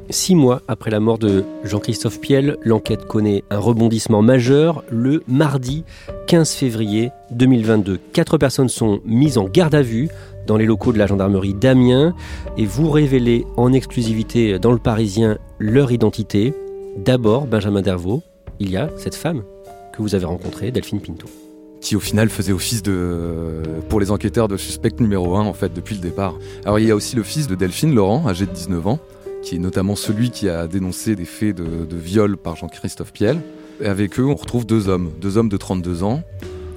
Six 0.09 0.35
mois 0.35 0.61
après 0.67 0.89
la 0.89 0.99
mort 0.99 1.17
de 1.17 1.45
Jean-Christophe 1.63 2.19
Piel, 2.19 2.57
l'enquête 2.63 3.05
connaît 3.05 3.43
un 3.49 3.59
rebondissement 3.59 4.21
majeur 4.21 4.83
le 4.91 5.23
mardi 5.27 5.85
15 6.27 6.51
février 6.51 7.11
2022. 7.31 7.99
Quatre 8.11 8.37
personnes 8.37 8.69
sont 8.69 8.99
mises 9.05 9.37
en 9.37 9.45
garde 9.45 9.75
à 9.75 9.81
vue 9.81 10.09
dans 10.45 10.57
les 10.57 10.65
locaux 10.65 10.91
de 10.91 10.97
la 10.97 11.07
gendarmerie 11.07 11.53
d'Amiens 11.53 12.13
et 12.57 12.65
vous 12.65 12.89
révélez 12.89 13.45
en 13.55 13.71
exclusivité 13.71 14.59
dans 14.59 14.71
le 14.71 14.79
Parisien 14.79 15.37
leur 15.59 15.91
identité. 15.91 16.53
D'abord, 16.97 17.45
Benjamin 17.45 17.81
Dervaux, 17.81 18.23
il 18.59 18.71
y 18.71 18.77
a 18.77 18.89
cette 18.97 19.15
femme 19.15 19.43
que 19.93 20.01
vous 20.01 20.15
avez 20.15 20.25
rencontrée, 20.25 20.71
Delphine 20.71 20.99
Pinto. 20.99 21.27
Qui 21.83 21.97
au 21.97 21.99
final 21.99 22.29
faisait 22.29 22.53
office 22.53 22.81
de, 22.81 23.61
pour 23.89 23.99
les 23.99 24.09
enquêteurs 24.09 24.47
de 24.47 24.55
suspect 24.55 24.93
numéro 24.99 25.35
1 25.35 25.41
en 25.41 25.53
fait 25.53 25.73
depuis 25.73 25.95
le 25.95 26.01
départ. 26.01 26.33
Alors 26.63 26.79
il 26.79 26.87
y 26.87 26.91
a 26.91 26.95
aussi 26.95 27.15
le 27.17 27.23
fils 27.23 27.47
de 27.47 27.55
Delphine, 27.55 27.93
Laurent, 27.93 28.25
âgé 28.25 28.45
de 28.45 28.51
19 28.51 28.87
ans, 28.87 28.99
qui 29.43 29.57
est 29.57 29.59
notamment 29.59 29.97
celui 29.97 30.31
qui 30.31 30.47
a 30.47 30.65
dénoncé 30.65 31.17
des 31.17 31.25
faits 31.25 31.57
de, 31.57 31.95
viol 31.95 32.37
par 32.37 32.55
Jean-Christophe 32.55 33.11
Piel. 33.11 33.41
Et 33.81 33.87
avec 33.87 34.17
eux, 34.17 34.25
on 34.25 34.35
retrouve 34.35 34.65
deux 34.65 34.87
hommes, 34.87 35.11
deux 35.19 35.37
hommes 35.37 35.49
de 35.49 35.57
32 35.57 36.03
ans. 36.03 36.23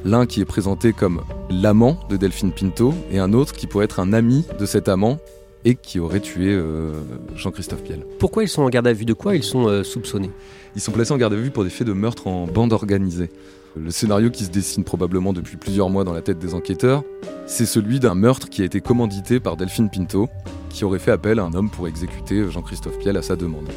L'un 0.05 0.27
qui 0.27 0.41
est 0.41 0.45
présenté 0.45 0.93
comme 0.93 1.23
l'amant 1.51 2.01
de 2.11 2.17
Delphine 2.17 2.51
Pinto 2.51 2.93
et 3.13 3.21
un 3.21 3.33
autre 3.33 3.53
qui 3.53 3.69
pourrait 3.69 3.85
être 3.85 4.01
un 4.01 4.13
ami 4.13 4.45
de 4.59 4.67
cet 4.67 4.89
amant 4.89 5.19
et 5.65 5.77
qui 5.77 6.01
aurait 6.01 6.21
tué 6.21 6.53
euh, 6.53 6.93
Jean-Christophe 7.37 7.83
Piel. 7.83 8.05
Pourquoi 8.19 8.43
ils 8.43 8.49
sont 8.49 8.63
en 8.63 8.69
garde 8.69 8.87
à 8.87 8.93
vue? 8.93 9.05
De 9.05 9.15
quoi 9.15 9.37
ils 9.37 9.43
sont 9.43 9.69
euh, 9.69 9.83
soupçonnés? 9.83 10.31
Ils 10.77 10.83
sont 10.83 10.93
placés 10.93 11.13
en 11.13 11.17
garde 11.17 11.33
à 11.33 11.37
vue 11.37 11.51
pour 11.51 11.65
des 11.65 11.71
faits 11.71 11.87
de 11.87 11.95
meurtre 11.95 12.27
en 12.27 12.47
bande 12.47 12.75
organisée. 12.75 13.31
Le 13.77 13.91
scénario 13.91 14.29
qui 14.29 14.45
se 14.45 14.51
dessine 14.51 14.85
probablement 14.85 15.33
depuis 15.33 15.57
plusieurs 15.57 15.89
mois 15.89 16.05
dans 16.05 16.13
la 16.13 16.21
tête 16.21 16.39
des 16.39 16.53
enquêteurs, 16.53 17.03
c'est 17.47 17.65
celui 17.65 17.99
d'un 17.99 18.15
meurtre 18.15 18.51
qui 18.51 18.61
a 18.61 18.67
été 18.67 18.83
commandité 18.83 19.41
par 19.41 19.57
Delphine 19.57 19.89
Pinto, 19.89 20.29
qui 20.69 20.85
aurait 20.85 20.99
fait 20.99 21.13
appel 21.13 21.39
à 21.39 21.45
un 21.45 21.55
homme 21.55 21.71
pour 21.71 21.89
exécuter 21.89 22.51
Jean-Christophe 22.51 22.99
Piel 22.99 23.17
à 23.17 23.23
sa 23.23 23.37
demande. 23.37 23.71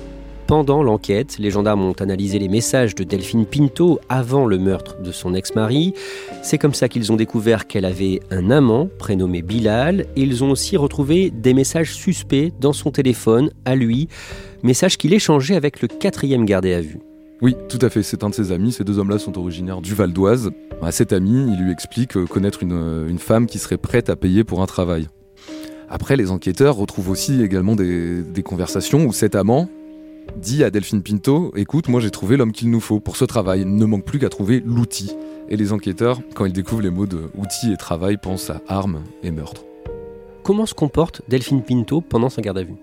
Pendant 0.46 0.82
l'enquête, 0.82 1.38
les 1.38 1.52
gendarmes 1.52 1.84
ont 1.84 1.94
analysé 1.94 2.40
les 2.40 2.50
messages 2.50 2.96
de 2.96 3.04
Delphine 3.04 3.46
Pinto 3.46 4.00
avant 4.10 4.46
le 4.46 4.58
meurtre 4.58 5.00
de 5.00 5.12
son 5.12 5.36
ex-mari. 5.36 5.94
C'est 6.42 6.58
comme 6.58 6.74
ça 6.74 6.90
qu'ils 6.90 7.12
ont 7.12 7.18
découvert 7.18 7.68
qu'elle 7.68 7.86
avait 7.86 8.20
un 8.32 8.50
amant 8.50 8.90
prénommé 8.98 9.42
Bilal 9.42 10.08
et 10.16 10.22
ils 10.24 10.44
ont 10.44 10.50
aussi 10.50 10.76
retrouvé 10.76 11.30
des 11.30 11.54
messages 11.54 11.94
suspects 11.94 12.52
dans 12.60 12.74
son 12.74 12.90
téléphone 12.90 13.52
à 13.64 13.76
lui, 13.76 14.10
messages 14.64 14.98
qu'il 14.98 15.14
échangeait 15.14 15.56
avec 15.56 15.82
le 15.82 15.88
quatrième 15.88 16.46
gardé 16.46 16.74
à 16.74 16.82
vue. 16.82 17.00
Oui, 17.42 17.56
tout 17.70 17.80
à 17.82 17.90
fait, 17.90 18.04
c'est 18.04 18.24
un 18.24 18.30
de 18.30 18.36
ses 18.36 18.52
amis. 18.52 18.74
Ces 18.74 18.84
deux 18.84 19.00
hommes-là 19.00 19.18
sont 19.18 19.38
originaires 19.38 19.82
du 19.82 19.94
Val 19.96 20.12
d'Oise. 20.12 20.52
À 20.82 20.92
cet 20.92 21.14
ami, 21.14 21.54
il 21.54 21.64
lui 21.64 21.72
explique 21.72 22.18
euh, 22.18 22.26
connaître 22.26 22.64
une, 22.64 22.74
euh, 22.74 23.08
une 23.08 23.20
femme 23.20 23.46
qui 23.46 23.60
serait 23.60 23.78
prête 23.78 24.10
à 24.10 24.16
payer 24.18 24.44
pour 24.44 24.62
un 24.62 24.66
travail. 24.66 25.08
Après, 25.90 26.18
les 26.18 26.32
enquêteurs 26.32 26.76
retrouvent 26.76 27.10
aussi 27.10 27.42
également 27.42 27.76
des, 27.76 28.22
des 28.22 28.44
conversations 28.44 29.06
où 29.06 29.14
cet 29.14 29.36
amant 29.36 29.70
dit 30.38 30.64
à 30.64 30.70
Delphine 30.70 31.02
Pinto 31.02 31.52
Écoute, 31.56 31.88
moi 31.88 32.00
j'ai 32.00 32.12
trouvé 32.12 32.38
l'homme 32.38 32.52
qu'il 32.52 32.70
nous 32.70 32.82
faut 32.82 33.00
pour 33.00 33.16
ce 33.16 33.26
travail. 33.26 33.62
Il 33.62 33.76
ne 33.76 33.86
manque 33.86 34.06
plus 34.06 34.20
qu'à 34.20 34.30
trouver 34.30 34.62
l'outil. 34.66 35.12
Et 35.50 35.58
les 35.58 35.74
enquêteurs, 35.74 36.20
quand 36.36 36.46
ils 36.46 36.54
découvrent 36.54 36.84
les 36.84 36.92
mots 36.92 37.08
de 37.08 37.30
outil 37.36 37.72
et 37.72 37.78
travail, 37.78 38.18
pensent 38.18 38.50
à 38.50 38.62
armes 38.68 39.02
et 39.24 39.32
meurtre. 39.32 39.64
Comment 40.44 40.66
se 40.66 40.74
comporte 40.74 41.22
Delphine 41.28 41.64
Pinto 41.64 42.02
pendant 42.02 42.30
sa 42.30 42.42
garde 42.42 42.60
à 42.60 42.64
vue? 42.64 42.76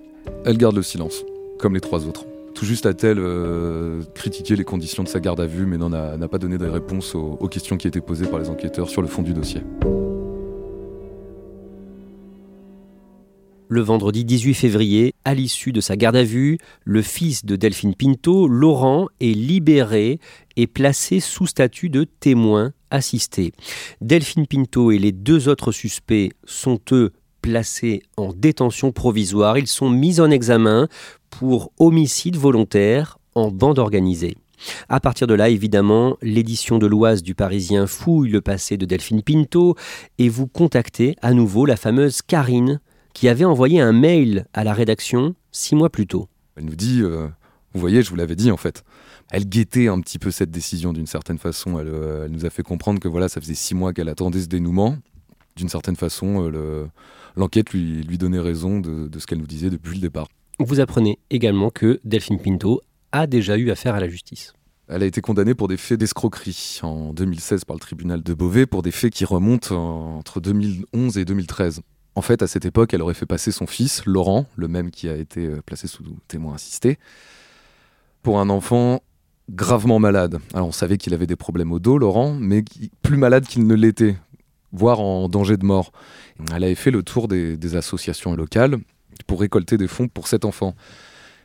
Elle 0.45 0.59
garde 0.59 0.75
le 0.75 0.83
silence, 0.83 1.25
comme 1.59 1.75
les 1.75 1.81
trois 1.81 2.07
autres. 2.07 2.25
Tout 2.55 2.65
juste 2.65 2.87
a-t-elle 2.87 3.19
euh, 3.19 4.03
critiqué 4.15 4.57
les 4.57 4.65
conditions 4.65 5.03
de 5.03 5.09
sa 5.09 5.21
garde 5.21 5.41
à 5.41 5.47
vue, 5.47 5.67
mais 5.67 5.77
n'a 5.77 6.29
pas 6.29 6.39
donné 6.39 6.57
de 6.57 6.67
réponse 6.67 7.15
aux 7.15 7.49
questions 7.49 7.77
qui 7.77 7.87
étaient 7.87 8.01
posées 8.01 8.27
par 8.27 8.39
les 8.39 8.49
enquêteurs 8.49 8.89
sur 8.89 9.03
le 9.03 9.09
fond 9.09 9.23
du 9.23 9.35
dossier. 9.35 9.61
Le 13.69 13.81
vendredi 13.81 14.25
18 14.25 14.55
février, 14.55 15.15
à 15.25 15.35
l'issue 15.35 15.73
de 15.73 15.81
sa 15.81 15.97
garde 15.97 16.15
à 16.15 16.23
vue, 16.23 16.59
le 16.85 17.03
fils 17.03 17.45
de 17.45 17.57
Delphine 17.57 17.97
Pinto, 17.97 18.47
Laurent, 18.47 19.09
est 19.21 19.35
libéré 19.35 20.21
et 20.55 20.69
placé 20.69 21.19
sous 21.19 21.49
statut 21.49 21.91
de 21.91 22.05
témoin 22.05 22.73
assisté. 22.93 23.53
Delphine 24.01 24.47
Pinto 24.47 24.93
et 24.93 24.99
les 24.99 25.11
deux 25.11 25.49
autres 25.49 25.73
suspects 25.73 26.31
sont 26.45 26.79
eux 26.93 27.13
placés 27.43 28.03
en 28.17 28.33
détention 28.33 28.93
provisoire. 28.93 29.59
Ils 29.59 29.67
sont 29.67 29.91
mis 29.91 30.21
en 30.21 30.31
examen 30.31 30.87
pour 31.31 31.73
homicide 31.79 32.37
volontaire 32.37 33.19
en 33.35 33.51
bande 33.51 33.79
organisée. 33.79 34.37
À 34.89 35.01
partir 35.01 35.27
de 35.27 35.35
là, 35.35 35.51
évidemment, 35.51 36.17
l'édition 36.23 36.79
de 36.79 36.87
l'Oise 36.87 37.23
du 37.23 37.35
Parisien 37.35 37.87
fouille 37.87 38.31
le 38.31 38.41
passé 38.41 38.77
de 38.79 38.87
Delphine 38.87 39.23
Pinto 39.23 39.77
et 40.19 40.29
vous 40.31 40.47
contactez 40.47 41.15
à 41.21 41.35
nouveau 41.35 41.67
la 41.67 41.77
fameuse 41.77 42.23
Karine 42.23 42.81
qui 43.13 43.29
avait 43.29 43.45
envoyé 43.45 43.81
un 43.81 43.93
mail 43.93 44.47
à 44.55 44.65
la 44.65 44.73
rédaction 44.73 45.35
six 45.53 45.75
mois 45.75 45.91
plus 45.91 46.07
tôt. 46.07 46.29
Elle 46.57 46.65
nous 46.65 46.75
dit 46.77 47.01
euh, 47.03 47.29
Vous 47.75 47.81
voyez, 47.81 48.03
je 48.03 48.09
vous 48.09 48.17
l'avais 48.17 48.37
dit 48.37 48.51
en 48.51 48.57
fait. 48.57 48.83
Elle 49.31 49.47
guettait 49.47 49.89
un 49.89 50.01
petit 50.01 50.19
peu 50.19 50.31
cette 50.31 50.51
décision 50.51 50.93
d'une 50.95 51.07
certaine 51.07 51.39
façon. 51.39 51.79
Elle, 51.79 51.89
euh, 51.89 52.29
nous 52.29 52.47
a 52.47 52.51
fait 52.51 52.63
comprendre 52.63 52.99
que 53.01 53.09
voilà, 53.09 53.29
ça 53.29 53.41
faisait 53.41 53.55
six 53.55 53.75
mois 53.75 53.93
qu'elle 53.93 54.09
attendait 54.09 54.41
ce 54.41 54.47
dénouement. 54.47 54.97
D'une 55.57 55.69
certaine 55.69 55.97
façon, 55.97 56.45
euh, 56.45 56.51
le- 56.51 56.89
l'enquête 57.37 57.71
lui, 57.73 58.05
donnait 58.19 58.41
raison 58.41 58.81
de 58.81 59.19
ce 59.19 59.27
qu'elle 59.27 59.39
nous 59.39 59.47
disait 59.47 59.69
depuis 59.71 59.95
le 59.97 60.01
départ. 60.01 60.29
Vous 60.59 60.81
apprenez 60.81 61.19
également 61.31 61.71
que 61.71 62.01
Delphine 62.05 62.41
Pinto 62.41 62.81
a 63.13 63.27
déjà 63.27 63.57
eu 63.57 63.71
affaire 63.71 63.95
à 63.95 64.01
la 64.01 64.09
justice. 64.09 64.53
Elle 64.89 65.03
a 65.03 65.07
été 65.07 65.21
condamnée 65.21 65.55
pour 65.55 65.69
des 65.69 65.77
faits 65.77 65.99
d'escroquerie 65.99 66.79
en 66.83 67.13
2016 67.13 67.65
par 67.65 67.75
le 67.75 67.81
tribunal 67.81 68.23
de 68.23 68.35
Beauvais 68.35 68.67
pour 68.67 68.83
des 68.83 68.93
faits 68.93 69.13
qui 69.13 69.25
remontent 69.25 69.75
en- 69.77 70.19
entre 70.19 70.41
2011 70.41 71.19
et 71.19 71.25
2013. 71.25 71.81
En 72.15 72.23
fait, 72.23 72.41
à 72.43 72.47
cette 72.47 72.65
époque, 72.65 72.95
elle 72.95 73.03
aurait 73.03 73.13
fait 73.15 73.27
passer 73.27 73.53
son 73.53 73.67
fils, 73.67 74.05
Laurent, 74.07 74.47
le 74.57 74.69
même 74.69 74.91
qui 74.91 75.09
a 75.09 75.17
été 75.17 75.47
euh, 75.47 75.61
placé 75.67 75.87
sous 75.89 76.05
témoin 76.29 76.55
assisté, 76.55 76.99
pour 78.23 78.41
un 78.41 78.49
enfant 78.49 79.03
gravement 79.51 79.99
malade. 79.99 80.39
Alors, 80.55 80.69
on 80.69 80.73
savait 80.73 80.97
qu'il 80.99 81.13
avait 81.15 81.27
des 81.27 81.37
problèmes 81.37 81.73
au 81.73 81.79
dos, 81.79 81.99
Laurent, 81.99 82.35
mais 82.35 82.65
plus 83.03 83.17
malade 83.19 83.45
qu'il 83.47 83.67
ne 83.67 83.75
l'était, 83.75 84.17
voire 84.73 85.01
en 85.01 85.29
danger 85.29 85.57
de 85.57 85.65
mort. 85.67 85.93
Elle 86.55 86.65
avait 86.65 86.75
fait 86.75 86.91
le 86.91 87.03
tour 87.03 87.29
des, 87.29 87.57
des 87.57 87.77
associations 87.77 88.35
locales 88.35 88.79
pour 89.25 89.41
récolter 89.41 89.77
des 89.77 89.89
fonds 89.89 90.09
pour 90.09 90.29
cet 90.29 90.45
enfant. 90.45 90.75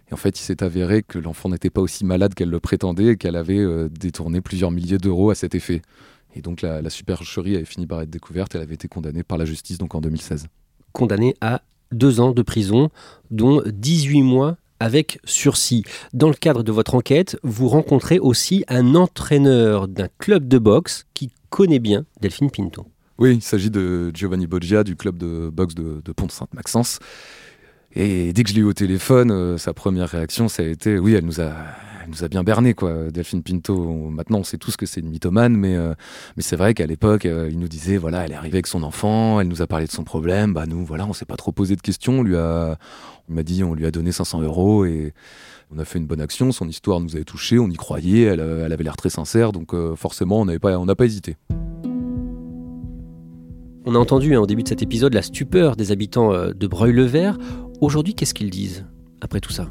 Et 0.10 0.13
en 0.13 0.18
fait, 0.18 0.40
il 0.40 0.44
s'est 0.44 0.63
avéré 0.63 1.04
que 1.04 1.20
l'enfant 1.20 1.50
n'était 1.50 1.70
pas 1.70 1.82
aussi 1.82 2.06
malade 2.06 2.34
qu'elle 2.34 2.50
le 2.50 2.60
prétendait 2.60 3.13
et 3.13 3.18
qu'elle 3.18 3.36
avait 3.36 3.60
euh, 3.60 3.90
détourné 3.90 4.42
plusieurs 4.42 4.72
milliers 4.72 4.98
d'euros 4.98 5.30
à 5.30 5.36
cet 5.36 5.56
effet. 5.56 5.82
Et 6.36 6.42
donc 6.42 6.62
la, 6.62 6.82
la 6.82 6.90
supercherie 6.90 7.56
avait 7.56 7.66
fini 7.66 7.88
par 7.88 8.01
être 8.01 8.10
découverte, 8.10 8.56
elle 8.56 8.62
avait 8.62 8.75
été 8.75 8.88
condamnée 8.88 9.24
par 9.24 9.38
la 9.38 9.46
justice 9.46 9.78
donc 9.78 9.96
en 9.96 10.01
2016. 10.01 10.48
Condamné 10.94 11.36
à 11.42 11.62
deux 11.92 12.20
ans 12.20 12.32
de 12.32 12.42
prison, 12.42 12.90
dont 13.32 13.62
18 13.66 14.24
mois 14.24 14.58
avec 14.80 15.20
sursis. 15.25 15.84
Dans 16.13 16.28
le 16.28 16.34
cadre 16.34 16.63
de 16.63 16.72
votre 16.72 16.96
enquête, 16.96 17.38
vous 17.44 17.68
rencontrez 17.68 18.18
aussi 18.18 18.63
un 18.68 18.96
entraîneur 18.96 19.88
d'un 19.88 20.08
club 20.18 20.48
de 20.48 20.58
boxe 20.58 21.06
qui 21.13 21.30
connaît 21.50 21.80
bien 21.80 22.06
Delphine 22.20 22.50
Pinto. 22.50 22.88
Oui, 23.20 23.36
il 23.36 23.42
s'agit 23.44 23.70
de 23.70 24.10
Giovanni 24.16 24.48
Boggia 24.48 24.84
du 24.84 24.96
club 24.96 25.18
de 25.18 25.50
boxe 25.54 25.75
de, 25.75 26.01
de 26.04 26.12
Pont-Sainte-Maxence. 26.12 26.98
Et 27.93 28.31
dès 28.33 28.43
que 28.43 28.50
je 28.50 28.55
l'ai 28.55 28.62
eu 28.62 28.65
au 28.65 28.74
téléphone, 28.74 29.31
euh, 29.31 29.57
sa 29.57 29.74
première 29.74 30.07
réaction, 30.07 30.48
ça 30.48 30.63
a 30.63 30.65
été 30.65 30.98
oui, 30.98 31.13
elle 31.13 31.25
nous 31.25 31.41
a, 31.41 31.51
nous 32.07 32.24
a 32.24 32.29
bien 32.29 32.41
berné, 32.41 32.74
quoi, 32.74 33.12
Delphine 33.12 33.43
Pinto. 33.43 33.75
Maintenant, 34.10 34.39
on 34.39 34.43
sait 34.43 34.57
tous 34.57 34.77
que 34.77 34.86
c'est 34.86 35.01
une 35.01 35.10
mythomane, 35.10 35.57
mais, 35.57 35.75
euh, 35.75 35.93
mais 36.38 36.43
c'est 36.43 36.55
vrai 36.55 36.74
qu'à 36.74 36.86
l'époque, 36.86 37.25
euh, 37.25 37.50
il 37.51 37.60
nous 37.60 37.67
disait 37.67 37.98
voilà, 37.98 38.24
elle 38.24 38.31
est 38.31 38.36
arrivée 38.36 38.57
avec 38.57 38.67
son 38.67 38.83
enfant, 38.83 39.41
elle 39.41 39.50
nous 39.50 39.62
a 39.62 39.67
parlé 39.67 39.88
de 39.88 39.91
son 39.91 40.05
problème. 40.05 40.53
Bah, 40.53 40.65
nous, 40.67 40.86
voilà, 40.86 41.05
on 41.05 41.12
s'est 41.12 41.25
pas 41.25 41.36
trop 41.36 41.51
posé 41.51 41.75
de 41.75 41.81
questions. 41.81 42.19
On 42.19 42.24
lui 42.24 42.38
a, 42.38 42.77
on 43.29 43.33
m'a 43.33 43.43
dit, 43.43 43.62
on 43.62 43.74
lui 43.74 43.86
a 43.86 43.91
donné 43.91 44.13
500 44.13 44.41
euros 44.41 44.86
et 44.86 45.13
on 45.69 45.77
a 45.77 45.83
fait 45.83 46.00
une 46.00 46.07
bonne 46.07 46.21
action. 46.21 46.53
Son 46.53 46.69
histoire 46.69 47.01
nous 47.01 47.17
avait 47.17 47.25
touchés, 47.25 47.60
on 47.60 47.67
y 47.67 47.75
croyait, 47.75 48.24
elle, 48.24 48.39
elle 48.39 48.71
avait 48.71 48.86
l'air 48.86 48.95
très 48.95 49.10
sincère, 49.10 49.51
donc 49.51 49.75
forcément, 49.95 50.39
on 50.39 50.45
n'avait 50.45 50.60
pas, 50.60 50.77
n'a 50.77 50.95
pas 50.95 51.05
hésité. 51.05 51.36
On 53.83 53.95
a 53.95 53.98
entendu 53.98 54.36
hein, 54.36 54.39
au 54.39 54.45
début 54.45 54.63
de 54.63 54.69
cet 54.69 54.81
épisode 54.81 55.13
la 55.13 55.24
stupeur 55.24 55.75
des 55.75 55.91
habitants 55.91 56.31
de 56.31 56.67
Breuil-le-Vert. 56.67 57.38
Aujourd'hui, 57.82 58.14
qu'est-ce 58.14 58.36
qu'ils 58.36 58.52
disent 58.52 58.86
après 59.22 59.40
tout 59.40 59.52
ça? 59.52 59.68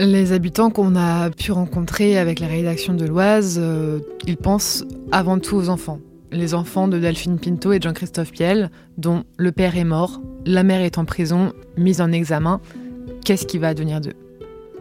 Les 0.00 0.32
habitants 0.32 0.70
qu'on 0.70 0.96
a 0.96 1.30
pu 1.30 1.52
rencontrer 1.52 2.18
avec 2.18 2.40
la 2.40 2.48
rédaction 2.48 2.94
de 2.94 3.04
l'Oise, 3.04 3.58
euh, 3.60 4.00
ils 4.26 4.36
pensent 4.36 4.84
avant 5.12 5.38
tout 5.38 5.54
aux 5.54 5.68
enfants. 5.68 6.00
Les 6.32 6.54
enfants 6.54 6.88
de 6.88 6.98
Delphine 6.98 7.38
Pinto 7.38 7.72
et 7.72 7.80
Jean-Christophe 7.80 8.32
Piel, 8.32 8.70
dont 8.96 9.22
le 9.36 9.52
père 9.52 9.76
est 9.76 9.84
mort, 9.84 10.20
la 10.46 10.64
mère 10.64 10.80
est 10.80 10.98
en 10.98 11.04
prison, 11.04 11.52
mise 11.76 12.00
en 12.00 12.10
examen. 12.10 12.60
Qu'est-ce 13.24 13.46
qui 13.46 13.58
va 13.58 13.72
devenir 13.72 14.00
d'eux? 14.00 14.14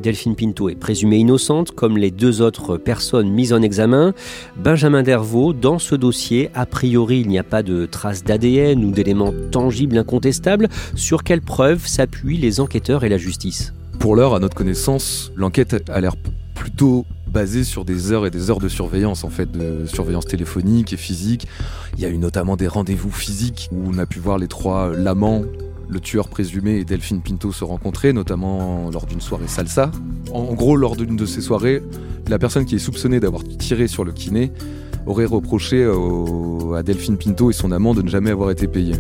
Delphine 0.02 0.36
Pinto 0.36 0.70
est 0.70 0.76
présumée 0.76 1.18
innocente, 1.18 1.72
comme 1.72 1.98
les 1.98 2.12
deux 2.12 2.42
autres 2.42 2.78
personnes 2.78 3.30
mises 3.30 3.54
en 3.54 3.62
examen. 3.62 4.14
Benjamin 4.56 5.04
Dervaux, 5.04 5.54
dans 5.54 5.80
ce 5.80 5.96
dossier, 5.96 6.50
a 6.54 6.66
priori, 6.66 7.22
il 7.22 7.28
n'y 7.28 7.40
a 7.40 7.44
pas 7.44 7.64
de 7.64 7.86
traces 7.86 8.24
d'ADN 8.24 8.86
ou 8.86 8.92
d'éléments 8.92 9.34
tangibles 9.52 9.98
incontestables. 9.98 10.68
Sur 10.96 11.24
quelles 11.24 11.42
preuves 11.42 11.88
s'appuient 11.88 12.38
les 12.38 12.60
enquêteurs 12.60 13.04
et 13.04 13.10
la 13.10 13.18
justice? 13.18 13.74
Pour 14.00 14.16
l'heure, 14.16 14.36
à 14.36 14.40
notre 14.40 14.56
connaissance, 14.56 15.32
l'enquête 15.36 15.90
a 15.90 16.00
l'air 16.00 16.16
plutôt 16.54 17.06
basée 17.28 17.64
sur 17.64 17.84
des 17.84 18.12
heures 18.12 18.26
et 18.26 18.32
des 18.32 18.50
heures 18.50 18.60
de 18.60 18.68
surveillance, 18.68 19.24
en 19.24 19.30
fait, 19.30 19.52
de 19.52 19.86
surveillance 19.86 20.26
téléphonique 20.26 20.94
et 20.94 20.98
physique. 20.98 21.48
Il 21.96 22.04
y 22.04 22.06
a 22.06 22.10
eu 22.10 22.18
notamment 22.18 22.56
des 22.56 22.68
rendez-vous 22.68 23.12
physiques 23.12 23.70
où 23.72 23.84
on 23.88 23.98
a 23.98 24.06
pu 24.06 24.20
voir 24.20 24.38
les 24.38 24.48
trois 24.48 24.92
laments 24.94 25.42
le 25.90 26.00
tueur 26.00 26.28
présumé 26.28 26.78
et 26.78 26.86
Delphine 26.86 27.22
Pinto 27.22 27.52
se 27.52 27.64
rencontraient, 27.64 28.14
notamment 28.14 28.90
lors 28.92 29.06
d'une 29.06 29.22
soirée 29.22 29.48
salsa. 29.48 29.92
En 30.32 30.54
gros, 30.54 30.76
lors 30.76 30.96
d'une 30.96 31.16
de 31.16 31.26
ces 31.26 31.42
soirées, 31.42 31.82
la 32.28 32.40
personne 32.40 32.66
qui 32.66 32.76
est 32.76 32.80
soupçonnée 32.80 33.20
d'avoir 33.20 33.44
tiré 33.44 33.88
sur 33.88 34.04
le 34.04 34.12
kiné 34.12 34.52
aurait 35.06 35.26
reproché 35.26 35.90
à 36.76 36.84
Delphine 36.84 37.18
Pinto 37.18 37.50
et 37.50 37.54
son 37.54 37.72
amant 37.72 37.94
de 37.94 38.02
ne 38.02 38.10
jamais 38.10 38.32
avoir 38.32 38.52
été 38.52 38.68
payé. 38.68 38.94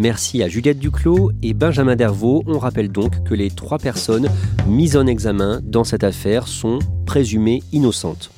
Merci 0.00 0.42
à 0.42 0.48
Juliette 0.48 0.78
Duclos 0.78 1.30
et 1.42 1.52
Benjamin 1.52 1.94
Dervaux. 1.94 2.42
On 2.46 2.58
rappelle 2.58 2.90
donc 2.90 3.22
que 3.22 3.34
les 3.34 3.50
trois 3.50 3.76
personnes 3.76 4.30
mises 4.66 4.96
en 4.96 5.06
examen 5.06 5.60
dans 5.62 5.84
cette 5.84 6.04
affaire 6.04 6.48
sont 6.48 6.78
présumées 7.04 7.62
innocentes. 7.70 8.30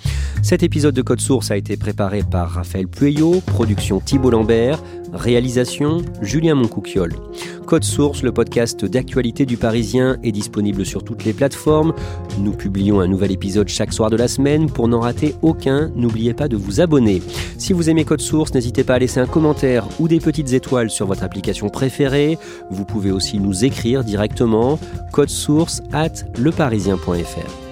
Cet 0.42 0.64
épisode 0.64 0.94
de 0.94 1.02
Code 1.02 1.20
Source 1.20 1.52
a 1.52 1.56
été 1.56 1.76
préparé 1.76 2.24
par 2.28 2.50
Raphaël 2.50 2.88
Pueyo, 2.88 3.40
production 3.46 4.00
Thibault 4.00 4.30
Lambert, 4.30 4.82
réalisation 5.12 6.02
Julien 6.20 6.56
Moncouquiol. 6.56 7.14
Code 7.64 7.84
Source, 7.84 8.24
le 8.24 8.32
podcast 8.32 8.84
d'actualité 8.84 9.46
du 9.46 9.56
Parisien, 9.56 10.18
est 10.24 10.32
disponible 10.32 10.84
sur 10.84 11.04
toutes 11.04 11.24
les 11.24 11.32
plateformes. 11.32 11.94
Nous 12.40 12.52
publions 12.52 12.98
un 12.98 13.06
nouvel 13.06 13.30
épisode 13.30 13.68
chaque 13.68 13.92
soir 13.92 14.10
de 14.10 14.16
la 14.16 14.26
semaine. 14.26 14.68
Pour 14.68 14.88
n'en 14.88 15.00
rater 15.00 15.36
aucun, 15.42 15.92
n'oubliez 15.94 16.34
pas 16.34 16.48
de 16.48 16.56
vous 16.56 16.80
abonner. 16.80 17.22
Si 17.56 17.72
vous 17.72 17.88
aimez 17.88 18.04
Code 18.04 18.20
Source, 18.20 18.52
n'hésitez 18.52 18.82
pas 18.82 18.94
à 18.94 18.98
laisser 18.98 19.20
un 19.20 19.26
commentaire 19.26 19.86
ou 20.00 20.08
des 20.08 20.18
petites 20.18 20.52
étoiles 20.52 20.90
sur 20.90 21.06
votre 21.06 21.22
application 21.22 21.68
préférée. 21.68 22.36
Vous 22.68 22.84
pouvez 22.84 23.12
aussi 23.12 23.38
nous 23.38 23.64
écrire 23.64 24.02
directement 24.02 24.80
code 25.12 25.30
source 25.30 25.82
at 25.92 26.24
leparisien.fr. 26.36 27.71